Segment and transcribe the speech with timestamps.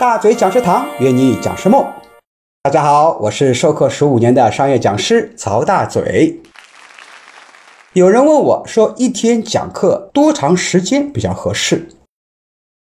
[0.00, 1.86] 大嘴讲师堂约你讲师梦。
[2.62, 6.40] 大家好，我是授课十五年的商业讲师曹大嘴。
[7.92, 11.86] 有人问我说，一天讲课多长时间比较合适？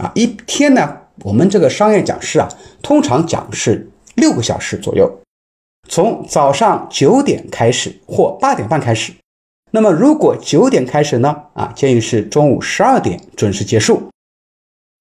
[0.00, 2.48] 啊，一天呢，我们这个商业讲师啊，
[2.84, 5.12] 通常讲是六个小时左右，
[5.88, 9.12] 从早上九点开始或八点半开始。
[9.72, 11.46] 那么如果九点开始呢？
[11.54, 14.08] 啊，建议是中午十二点准时结束。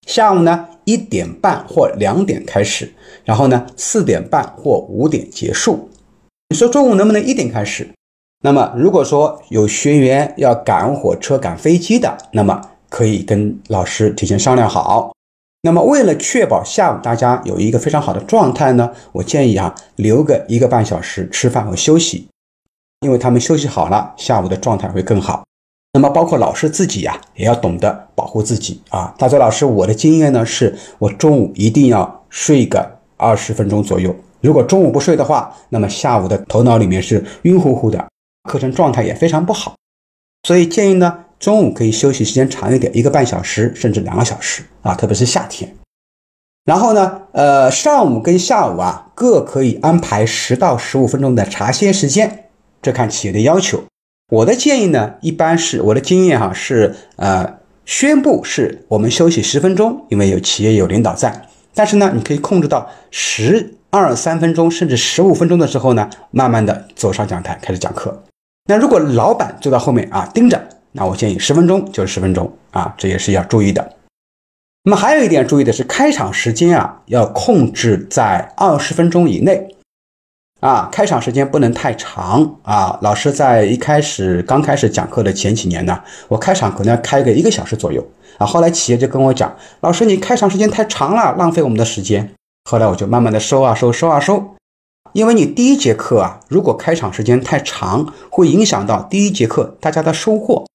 [0.07, 5.89] 下午呢一点半或两点开始，然后呢四点半或五点结束。
[6.49, 7.89] 你说中午能不能一点开始？
[8.43, 12.59] 那么如果说有学员要赶火车、赶飞机的，那么
[12.89, 15.13] 可以跟老师提前商量好。
[15.61, 22.27] 那么为了确保下午大家有一个非常好的状态呢，我建议啊留个一个半小时吃饭和休息，
[22.99, 25.43] 因为他们休息好了，下午的状态会更好。
[25.93, 29.13] 那么包括老师自己呀，也要懂得保护自己啊。
[29.17, 34.15] 大嘴老师，我的经验呢，是我中午一定要睡个二十分钟左右。
[34.39, 38.07] 如果中午不睡的话，那么下午的头脑里面是晕乎乎的，
[38.49, 39.75] 课程状态也非常不好。
[40.47, 45.75] 所以建议呢，中午可以休息时间长一点，一个半小时甚至两个小时啊，特别是夏天。
[46.63, 52.45] 然后呢，呃，上午跟下午啊，各可以安排十到十五分钟的茶歇时间，
[52.81, 53.83] 这看企业的要求。
[54.31, 61.49] 我的建议呢，一般是我的经验哈，是呃宣布是我们休息十分钟，因为有企业有领导在。
[61.73, 68.23] 但是呢，你可以控制到十二三分钟，甚至十五分钟的时候呢，慢慢的走上讲台开始讲课。
[68.69, 70.61] 那如果老板坐到后面啊盯着，
[70.93, 73.97] 那我建议十分钟就是十分钟啊，这也是要注意的。
[74.85, 79.75] 那么还有一点注意的是，开场时间啊要控制在二十分钟以内。
[80.61, 82.97] 啊，开场时间不能太长啊！
[83.01, 88.45] 老师在一开始刚开始讲课的前几年呢，我开场可能要开个一个小时左右啊。
[88.45, 92.31] 后来企业就跟我讲，老师你开场时间太长了，浪费我们的时间。
[92.69, 94.53] 后来我就慢慢的收啊收，收啊收，
[95.13, 100.67] 因为你第一节课啊，如果开场时间太长，会影响到第一节课大家的收获。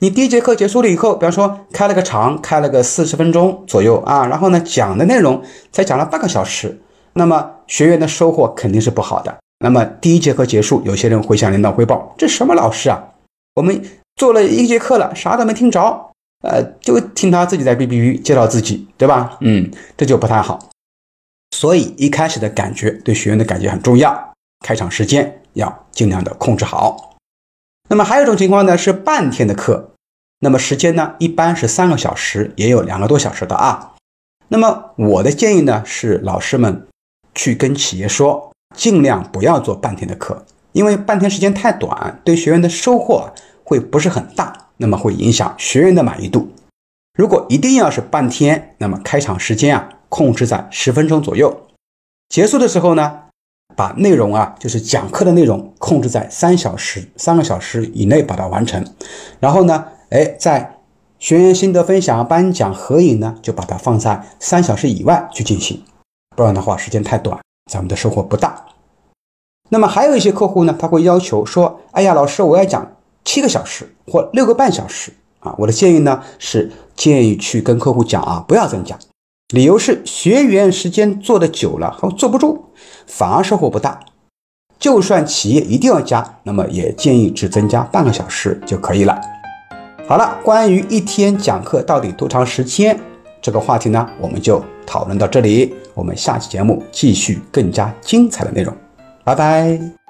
[0.00, 6.80] 你第一节课结束了以后，比方说开了个场，开了个四十分钟左右啊，然后呢讲的内容才讲了半个小时。
[7.18, 9.34] 那么学员的收获肯定是不好的。
[9.60, 13.02] 那么第一节课结束，有些人会向领导汇报：“这什么老师啊？
[13.54, 13.82] 我们
[14.16, 16.10] 做了一节课了，啥都没听着，
[16.42, 19.38] 呃，就听他自己在哔哔哔介绍自己，对吧？
[19.40, 20.68] 嗯，这就不太好。
[21.52, 27.16] 所以一开始的感觉对学员的感觉很重要，开场时间要尽量的控制好。
[27.88, 29.92] 那么还有一种情况呢，是半天的课，
[30.40, 33.94] 那么时间呢一般是三个小时，也有两个多小时的啊。
[34.48, 36.86] 那么我的建议呢是，老师们。
[37.36, 43.30] 去跟企业说，尽量不要做半天的课，因为半天时间太短，对学员的收获
[43.62, 46.48] 会不是很大，那么会影响学员的满意度。
[47.16, 51.68] 如果一定要是半天，那么开场时间啊控制在十分钟左右，
[52.28, 53.20] 结束的时候呢，
[53.74, 58.84] 把内容啊就是讲课的内容控制在三小时三个小时以内把它完成，
[59.40, 60.76] 然后呢，哎，在
[61.18, 65.82] 学员心得分享、颁奖、合影呢，就把它放在三小时以外去进行。
[66.36, 67.40] 不然的话，时间太短，
[67.72, 68.66] 咱们的收获不大。
[69.70, 72.92] 那么还有一些客户呢，他会要求说：“哎呀，老师，我要讲
[73.24, 78.96] 七个小时或六个半小时啊。”我的建议呢是建议去跟客户讲啊，不要增加。
[79.54, 82.66] 理由是学员时间做的久了，后坐不住，
[83.06, 84.00] 反而收获不大。
[84.78, 89.18] 就算企业一定要加，那么也建议只增加半个小时就可以了。
[90.06, 93.00] 好了，关于一天讲课到底多长时间？
[93.40, 95.74] 这个话题呢，我们就讨论到这里。
[95.94, 98.74] 我们下期节目继续更加精彩的内容，
[99.24, 100.05] 拜拜。